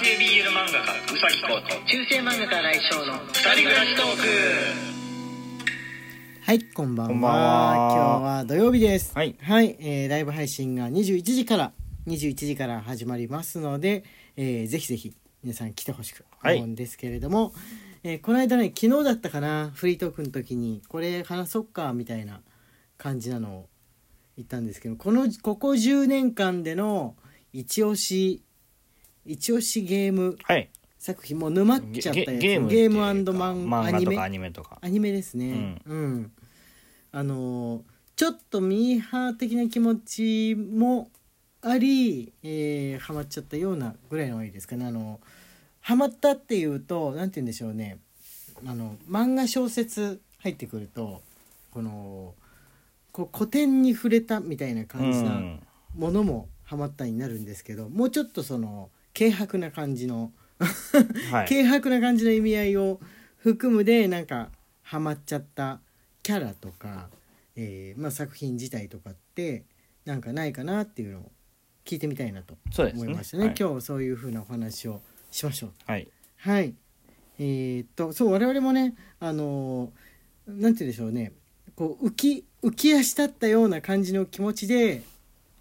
[0.00, 4.22] 系 BL 漫画家うさぎこと中世漫画家来翔の二人暮らしトーク
[6.44, 7.12] はいこんばんは。
[7.12, 7.92] こんばんは。
[7.92, 9.12] 今日は土曜日です。
[9.14, 9.36] はい。
[9.42, 11.72] えーライブ配信が21時から
[12.06, 14.04] 21時から始まりますので、
[14.36, 17.52] えーぜひぜひ皆さん来てほしくはい思うんですけれども、
[18.02, 22.40] えーこの間ね昨日だったかなフリートークの時にこれ話そっかみたいな
[22.98, 23.68] 感じなのを
[24.36, 27.14] 言ったんですけどこのここ10年間での
[27.52, 28.42] 一押し
[29.24, 30.36] 一押しゲーム。
[30.42, 30.70] はい。
[30.98, 32.30] 作品もう沼っちゃったやつ。
[32.30, 34.78] ゲゲームゲームっていうかマンアニメ漫画とかアニメとか。
[34.82, 35.80] アニメですね。
[35.84, 36.32] うん、
[37.10, 37.82] あのー
[38.22, 41.10] ちょっとミーハー的な気持ちも
[41.60, 44.86] あり、えー、ハマっちゃったようなぐらいのがいいですかね。
[44.86, 45.18] あの
[45.80, 47.98] ハマったっていうとなんて言うんでしょうね。
[48.64, 51.20] あの漫画小説入ってくると
[51.72, 52.34] この
[53.10, 55.60] こう古典に触れたみたいなう感じなん。
[55.96, 60.32] ものもハマったになるんですけどもうちょっとその軽薄な感じの。
[61.30, 61.48] はい。
[61.48, 63.00] 軽薄な感じの意味合いを
[63.38, 64.50] 含むでなんか
[64.82, 65.80] ハマっちゃった
[66.22, 67.08] キャラとか、
[67.56, 69.64] えーまあ、作品自体とかって
[70.04, 71.32] なんかないかなっていうのを
[71.84, 73.02] 聞いてみたいなとそうですね。
[73.02, 73.46] 思いましたね。
[73.46, 73.54] はい。
[73.58, 75.70] 今日そういうふうなお話をしましょう。
[75.86, 76.08] はい。
[76.36, 76.74] はい。
[77.38, 79.90] えーっとそう我々もねあのー
[80.60, 81.32] なんて言うんでしょうね。
[81.74, 85.02] こう浮き浮き足立ったような感じの気持ちで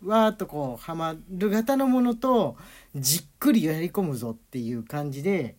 [0.04, 2.58] わーっとこうはまる型のものと
[2.96, 5.56] じっくりやり込むぞっていう感じで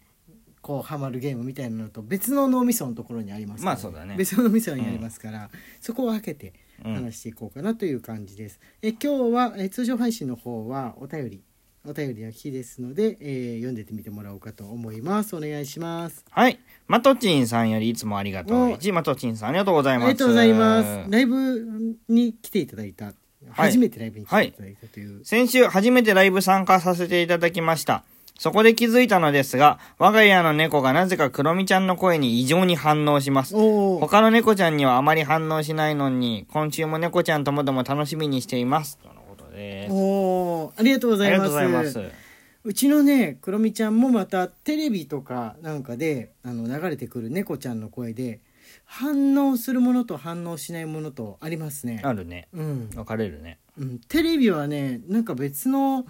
[0.61, 6.53] こうはまるゲームみたいなのと別の脳みそのところにありますまあそうだね別の脳みそにありますから、そこを分けて
[6.85, 8.59] うん話していこうかなという感じです。
[8.81, 11.43] え今日はえ通常配信の方はお便り
[11.85, 15.35] お便りの日ですので、えー読んでってみてもらおうかと思います。
[15.35, 16.25] お願いします。
[16.31, 21.11] はいマトチンさんよりいつもありがとうお1マトチンさんありがとうございますありがとうございます。
[21.11, 23.13] ライブに来ていただいた、
[23.51, 25.25] 初めてライブに来ていただいたという。
[25.25, 28.05] 先週初めてライブ参加させていただきました。
[28.39, 33.55] そこで気づいたのですが、我が家の猫がなぜかクロミちゃんの声に異常に反応します。
[33.55, 38.99] 他の猫ちゃんにはあまり反応しないのに、今週も猫ちゃんともども楽しみにしています。
[38.99, 39.93] とのことです。
[39.93, 41.57] おーありがとうございます。
[41.57, 42.23] ありがとうございます。
[42.65, 48.41] うちのね、クロミちゃんもまたテレビとかなんかであの流れてくる猫ちゃんの声で
[48.85, 52.01] 反応するものと反応しないものとありますね。
[52.05, 52.49] あるね。
[52.53, 52.91] うん。
[52.91, 53.59] 分かれるね。
[53.79, 56.07] うん、テレビはねなんか別の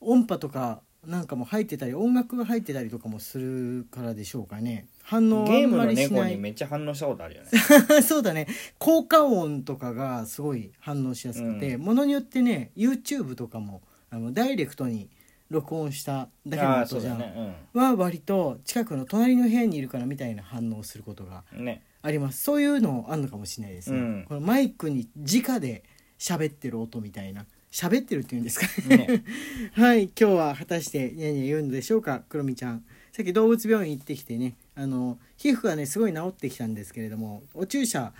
[0.00, 7.48] 音波とかなんかも入ってたり音楽が入ってたりとかもするからでしょうかね反応ゲームのまりしない猫にめっちゃ反応したことあるよね。
[8.02, 8.46] そうだね
[8.78, 15.08] 効果音とかがすごい反応しやすくて、うんものによってね YouTube とかもあのダイレクトに
[15.50, 17.56] 録音しただけの音じゃん、そうだね。
[17.74, 21.64] は割と近くの隣の部屋にいるからみたいな反応をすることがうん。
[21.64, 21.82] ね。
[22.02, 22.42] あります。
[22.42, 24.24] そういうのあるのかもしれないですね、うん。
[24.28, 25.84] このマイクに直で
[26.18, 27.46] 喋ってる音みたいな。
[27.70, 28.96] 喋ってるっていうんですかね。
[28.96, 29.24] ね。
[29.72, 32.84] はい今日は果たしてニャニャ言うのでしょうかクロミちゃん。
[33.12, 38.12] さっき動物病院行ってきてねあの皮膚がねすごい治ってきたんですけれどもお注射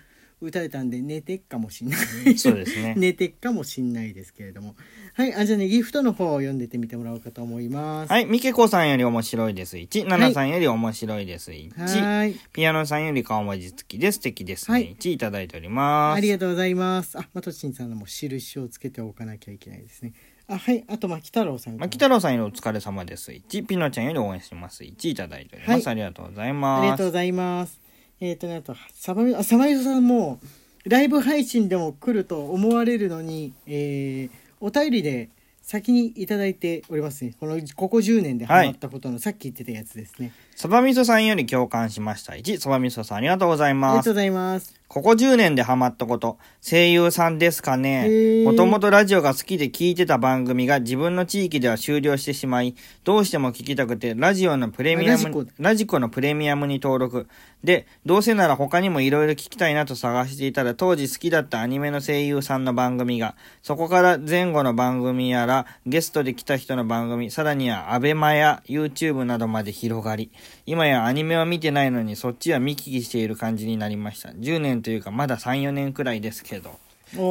[0.43, 2.95] 打たれたんで寝てっかもしんないそうですね。
[2.99, 4.75] 寝てっかもしんないですけれども
[5.15, 8.27] はいあじゃあねギフトの方を読んでってみてもらおうかと思いますはい。
[8.27, 9.77] ミケコさんより面白いです。
[9.77, 10.07] 1。
[10.09, 11.53] ナナさんより面白いです。
[11.53, 11.71] 1。
[12.19, 14.73] はいピアノさんより顔文字付きで素敵ですね。
[14.73, 16.17] はい1いただいております。
[16.17, 20.13] ありがとうございますあまとちんさんのも印をつけておかなきゃいけないですね
[20.49, 23.31] あはいあと牧太郎さんからまき太郎さんよりお疲れ様です。
[23.31, 23.65] 1。
[23.67, 24.83] ピノちゃんより応援してます。
[24.83, 25.87] 1いただいております。
[25.87, 26.85] はいありがとうございあます。
[26.85, 27.82] りがとうございます。
[28.25, 30.39] えっ、とね、あと、サバミ、あ、サバミソさんも、
[30.85, 35.29] ライブ配信でも来ると思われるのに、えー、お便りで
[35.61, 37.35] 先にいただいておりますね。
[37.41, 40.33] この、ここ10年でハマったことの、さっき言ってたやつですね。
[40.55, 42.35] そばみそさんより共感しました。
[42.35, 42.61] 1。
[42.61, 44.15] そばみそさんありがとうございありますがとう。
[44.15, 44.83] ございます。
[44.93, 48.05] ここ10年でハマったこと、声優さんですかへね。
[48.09, 57.27] ーもともとラジオが好きで聞いてた番組が自分の地域では終了してしまい、どうしても聞きたくて、ラジオのプレミアム、ラジコのプレミアムに登録。
[57.65, 70.31] で、どうせなら他にも色々聞きたいなと探していたら、当時好きだったアニメの声優さんの番組が、そこから前後の番組やら、ゲストで来た人の番組、さらにはアベマや YouTube などまで広がり、
[70.67, 74.31] 今やアニメは見てないのにそっちは見聞きしている感じになりました。
[74.31, 76.79] 10年というかまだ3、4年くらいですけど。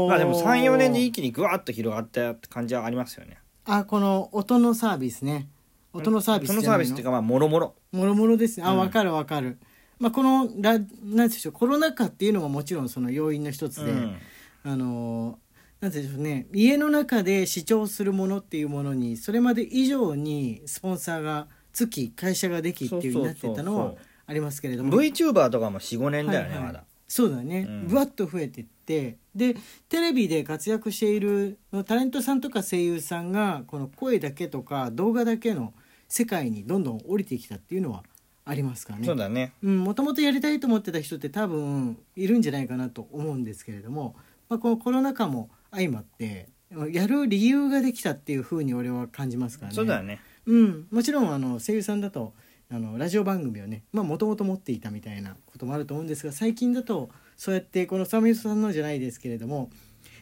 [0.07, 3.37] まあでも3、4年で一気にぐわっと広がった感じはありますよね。
[3.65, 5.47] あ、この音のサービスね。
[5.93, 6.61] 音のサービスその？
[6.61, 7.73] サービスっていうかまあもろもろ。
[7.91, 8.65] もろもろですね。
[8.65, 9.57] あ、うんわかるわかる。
[9.99, 14.15] まあ、このラ、なんでしょう、コロナ禍っていうのももちろんその要因の一つで、うん
[14.63, 15.35] あのー
[15.81, 23.93] なんて言うんでしょうね家の中で視聴するものっていうものにそれまで以上にスポンサーがつき会社ができっていう風になってたのは
[24.25, 24.91] ありますけれども。
[24.93, 26.65] VTuber とかも4、5年だよね、はいはい。
[26.67, 26.83] まだ。
[27.07, 27.87] そうだね、うん。
[27.87, 29.17] ぶわっと増えてって。
[29.35, 29.55] で
[29.87, 35.73] テレビで活躍しているタレントさんとか声優さんがこの声だけとか動画だけの
[36.09, 38.03] 世界にどんどん降りてきたっていうのは
[38.43, 39.05] ありますからね。
[39.05, 39.53] そうだね。
[39.63, 44.15] うん、もともとやりたいと思ってた人って多分いるんじゃないかなと思うんですけれども、
[44.49, 46.49] まあ、このコロナ禍も相まって
[46.91, 49.75] やる理由ができたっていうふうに俺は感じますからね。
[49.75, 52.33] そうだよねうん、もちろんあの声優さんだと
[52.71, 59.69] あのラジオ番組をねもともと持っていたみたいなこともあると思うんですが最近だとそうやってこのサメさんのじゃないですけれども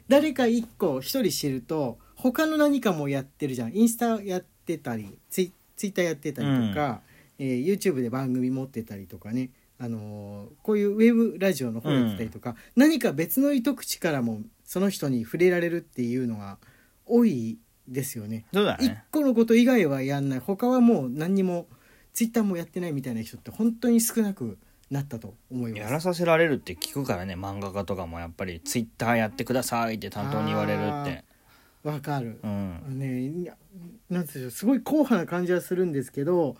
[0.07, 3.75] 誰か一個一人知ると他の何かもやってるじゃん。
[3.75, 7.01] インスタやってたりツイツイッターやってたりとか、
[7.37, 16.57] えー YouTube で番組持ってたりとかねあのーこういうウェブラジオの方やってたりとか、何か別の糸口からもその人に触れられるっていうのが
[17.05, 17.57] 多い
[17.91, 18.45] ですよね。
[18.51, 19.03] 一そうだね。
[19.11, 20.39] 個のこと以外はやんない。
[20.39, 21.67] 他はもう何にも
[22.13, 24.57] ツイッターもやってないみたいな人って本当に少なく
[24.89, 25.81] なったと思います。
[25.81, 27.35] やらさせられるって聞くからね。
[27.35, 31.23] 漫画家とかもやっぱりツイッターやってくださいって担当に言われるって。
[31.83, 32.39] わかる。
[32.43, 32.99] う、ん。
[32.99, 33.53] ね
[34.09, 36.57] なんでしょうすごい硬派な感じはするんですけど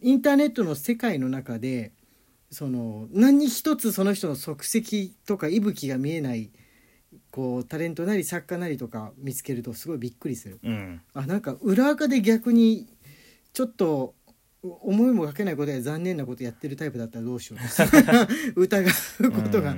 [0.00, 1.92] インターネットの世界の中で
[2.50, 6.50] その何一つその人の足跡とか息吹が見えない
[7.30, 10.58] こうタレントなり作家なりとか見つけるとすごいびっくりする。
[10.62, 11.00] うん。
[11.14, 12.86] あなんか裏垢で逆に
[13.52, 14.14] ちょっと
[14.62, 17.60] 思いもかけないことや残念なことやってるタイプだったらどうしよう。
[18.62, 19.76] 疑うことが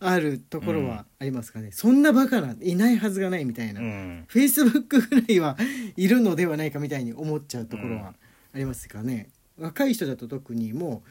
[0.00, 4.24] あるところはありますかね、そんなバカないないはずがないみたいな、うん。
[4.26, 5.56] フェイスブックぐらいは
[5.96, 8.14] いるのではないかみたいに思っちゃうところは
[8.52, 11.04] ありますかね、若い人だと特にも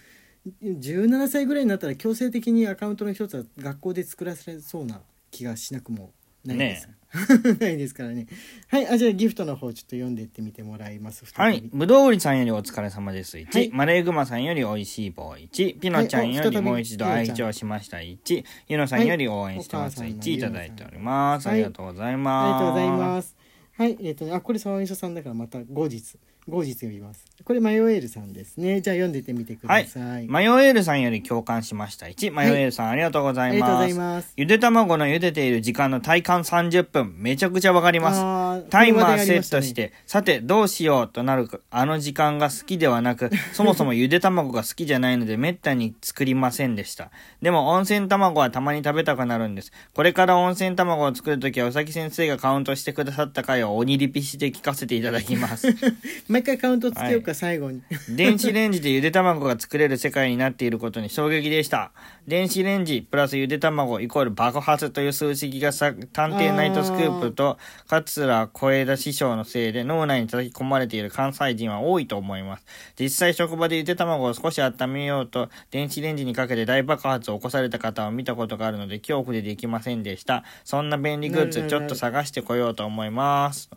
[0.62, 5.02] う17歳ぐらいになったら強制的にアカウントの一つは学校で作らせそうな
[5.34, 6.14] 気がしなくも
[6.46, 6.90] ないです、
[7.60, 8.28] ないですからね
[8.68, 11.64] はいあじゃあギフトの方ちょっと読んでいってみてもらいますはい。
[11.74, 13.38] ぶどう売りさんよりお疲れ様です。
[13.38, 13.58] 1。
[13.58, 15.80] はいマレーグマさんよりおいしい棒1。
[15.80, 18.44] ピノちゃんよりもう一度愛情しました1。
[18.68, 20.32] ゆのさんより応援してますはい1。
[20.32, 21.48] のいただいております。
[21.48, 22.54] はいありがとうございあります。
[22.54, 23.36] がとうございます。
[23.76, 26.16] はい、えっ、とね、あ、これ沢井さんだからまた後日、
[26.48, 27.26] 後日読みます。
[27.46, 28.80] これマヨエールさんですね。
[28.82, 30.28] じゃあ読んでってみてください。
[30.28, 32.32] マヨエールさんより共感しました1。
[32.32, 33.90] マヨエールさんありがとうございありがとうごます。
[33.90, 34.34] ざいます。
[34.38, 38.70] ゆで卵の茹でている時間の体感30分、めちゃくちゃわかります。
[38.70, 47.10] タイマーセットして、さてどうしようとなるかあの時間が好きではなく、 そもそもゆで卵が好きじゃないのでめったに作りませんでした。
[47.42, 49.72] でも温泉卵はたまに食べたくなるんです。
[49.94, 55.68] これから温泉卵を作るときはうさぎ先生がカウントしてくださった回を鬼リピして聞かせていただきます。
[56.34, 57.84] 毎回カウントつけようか、最後に。
[58.10, 61.92] 電子レンジでゆで卵が作れる世界になっていることに衝撃でした。
[62.28, 72.66] 電子レンジプラスゆで卵イコール爆発という数式がさ探偵ナイトスクープと桂小枝師匠のせいで脳内に叩き込まれている関西人は多いと思います。
[73.00, 80.44] 実際職場でゆで卵を少し温めようと電子レンジにかけて大爆発を起こされた方を見たことがあるので恐怖でできませんでした。
[80.64, 83.70] そんな便利グッズちょっと探してこようと思います。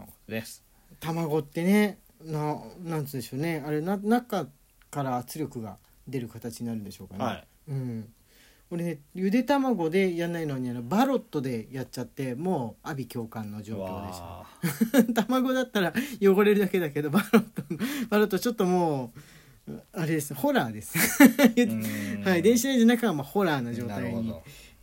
[0.98, 3.62] 卵ってね、な、なんつうんでしょうね。
[3.66, 4.46] あれ、な、中
[4.90, 5.78] から圧力が
[6.08, 7.24] 出る形になるんでしょうかね。
[7.24, 8.12] はいうん。
[8.70, 14.24] 俺ね、ゆで卵でやんないのに、あの、バロットでやっちゃって、もう、阿鼻共感の状況でした。
[14.24, 14.46] わ
[15.14, 17.62] 卵だったら汚れるだけだけどバロット
[18.08, 19.12] バロットちょっとも
[19.68, 24.34] うあれですホラーですー はい電子レンジの中はまあホラーな状なる態に。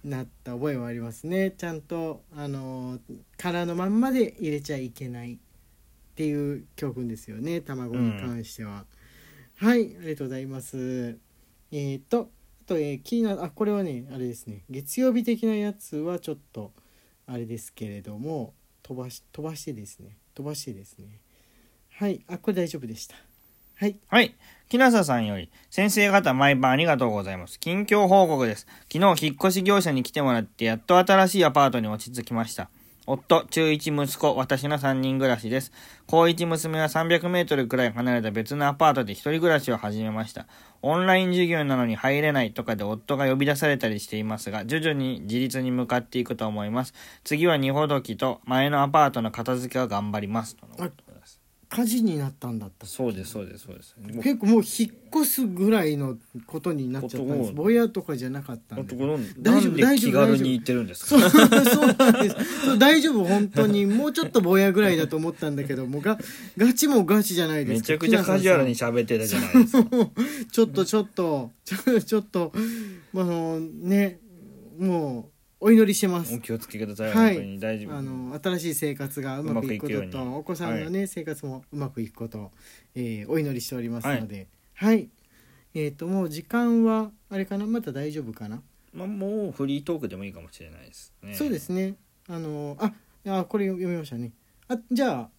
[0.04, 3.00] なった覚えはありますねちゃんとあの
[3.38, 5.40] 殻のまんまで入れちゃいけない
[6.13, 8.86] っていう教訓ですよね卵に関しては、
[9.58, 11.17] はいありがとうございます
[11.72, 12.29] えー、と
[12.65, 16.72] あと、えー、気になるあこれはねあれですね月曜日的なやつはちょっと
[17.25, 18.53] あれですけれども
[18.84, 21.20] 飛ばし飛ばしてですね飛ばしてですね
[21.89, 23.15] はいあこれ大丈夫でした
[23.75, 24.36] はいはい。
[24.70, 27.60] 木下さんより、先生方毎晩ありがとうございます。
[27.60, 28.67] 近況報告です。
[28.91, 32.70] 昨日、引っ越し業者に来てもらって、やっと新しいアパートに落ち着きました。
[33.05, 35.74] 夫、中一息子、私の3人暮らしです。
[36.07, 40.48] 高1娘は300メートルくらい離れた別のアパートで一人暮らしを始めました。
[40.81, 46.93] オンライン授業なのに入れないとかで夫が呼び出されたりしていますが、徐々に自立に向かっていくと思います。
[47.25, 50.55] 次は二ほどきと前のアパートの片付けを頑張ります。
[51.75, 52.86] 火事になったんだった。
[52.86, 53.96] そうです、そうです、そうです。
[54.22, 57.50] 結構もう引っ越すぐらいのことになっちゃったんです。
[57.50, 58.96] 男ぼやとかじゃなかったんで。
[58.96, 61.20] な大丈夫んで気軽に言ってるんですか？
[61.20, 62.65] そうそうなんです。
[62.65, 63.88] そう大丈夫本当に。
[63.88, 66.20] もうちょっとぼやぐらいだと思ったんだけどもうが
[66.58, 67.94] ガチもガチじゃないですか。
[67.94, 69.89] めちゃくちゃカジュアルに喋ってたじゃないですか。
[70.51, 72.53] ちょっとちょっとちょちょっと
[73.13, 74.20] まああのね
[74.77, 75.33] もう
[75.65, 76.36] お祈りしてます。
[76.36, 77.12] お気をつけください。
[77.13, 77.36] はい。
[77.36, 77.96] 本当に大丈夫。
[77.96, 82.51] あの新しい生活がうまくいくこととお子さんのね、生活もうまくいくことを、
[82.96, 84.48] えーお祈りしておりますので。
[84.74, 85.08] はい、
[85.74, 87.65] えっ、ともう時間はあれかな？
[87.65, 88.62] まだ大丈夫かな、
[88.93, 91.34] まあ、もうフリートークでもいいかもしれないですね。
[91.34, 91.96] そうですね。
[92.27, 92.91] あのあ
[93.25, 94.34] あこれ読みましたね。
[94.67, 95.29] あじゃあ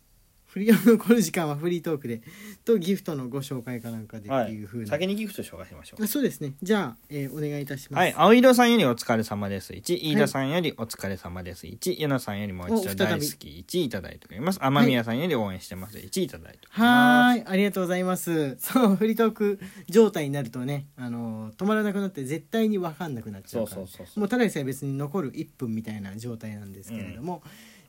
[0.55, 2.23] フリー残る時間はフリートークで
[2.65, 8.15] とギフトのご紹介かなんかではいっていうふうな、先にギフト紹介しましょうあそうですねじゃあ、えーお願いいたしますはい。
[8.17, 9.73] 青色さんよりお疲れ様です。
[9.73, 10.13] 1。
[10.13, 11.67] 飯田さんよりお疲れ様です。
[11.67, 12.01] 1。
[12.01, 13.65] ヨナさんよりもう一度大好き。
[13.67, 14.61] 1いただいております。
[14.61, 15.99] 天宮さんより応援してます。
[15.99, 17.41] 1いただいておりはます。
[17.41, 19.59] ーいありがとうございます そうフリートーク
[19.89, 23.83] 状態になるとねあのー止まらなくなって絶対に分かんなくなっちゃうから
[24.17, 27.43] もうただでさえ別に残る1分みたいな状態なんですけれども、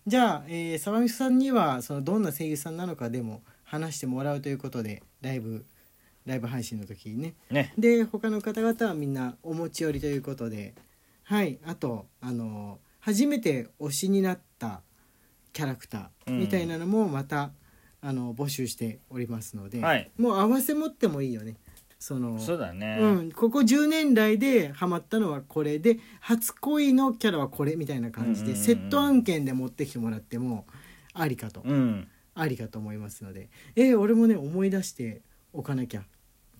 [0.07, 5.65] じゃあ、えー、沢見さんにはそのどんな声優さんなのかでも話してもらうということでライブ
[6.25, 7.35] ライブ配信の時にね。
[7.51, 7.73] ね。
[7.77, 10.73] で他の方々はみんなお持ち寄りということで。
[11.23, 11.59] はい。
[11.65, 14.81] あとあの初めて推しになった
[15.53, 17.51] キャラクターみたいなのもまた、
[18.01, 20.11] あの募集しておりますので、はい。
[20.17, 21.57] もう合わせ持ってもいいよね
[21.99, 22.97] そのそうだね。
[23.01, 30.65] うん、ここ10年来でハマったのはこれで初恋のキャラはこれみたいな感じでセット案件で持ってきてもらっても
[31.13, 32.07] ありかと、うん。
[32.35, 33.49] ありかと思いますので。
[33.75, 35.21] えー俺もね思い出して
[35.53, 36.03] おかなきゃ。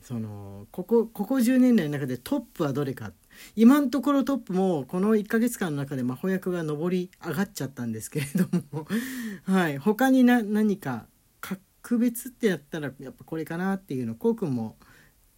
[0.02, 3.12] そのここここ10年来の中でトップはどれか。
[3.56, 8.88] 今のところトップもこの1ヶ月間の中で魔法役が上り上がっちゃったんですけれども。
[9.44, 9.78] はい。
[9.78, 11.08] 他にな何か
[11.42, 14.78] 格別ってやったらやっぱこれかなっていうのこうくんも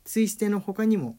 [0.08, 1.18] ツイステの他にも、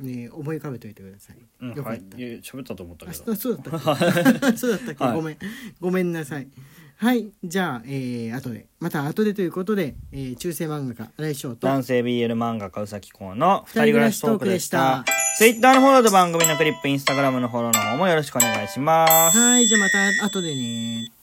[0.00, 2.18] ね、思い浮かべといてください、うん、はいよかった。
[2.18, 2.20] い。
[2.20, 3.34] や喋ったと思ったあけど。
[3.36, 4.56] そうだったっけ？
[4.58, 5.14] そうだったっけ、はい。
[5.14, 5.36] ごめん。
[5.80, 6.48] ごめんなさい。
[6.96, 7.30] はい。
[7.44, 8.66] じゃあえー、後で。
[8.80, 11.68] また後でということで、えー、中世漫画家荒井翔と。
[11.68, 15.04] 男性 BL 漫画家うさきこうの二二人暮らしトークでしでした。
[15.06, 15.12] た。
[15.38, 19.38] Twitter のフォローと番組のクリップ、Instagram のフォローの方もよろしくお願いします。
[19.38, 19.66] はい。
[19.68, 21.13] じゃあまた後でね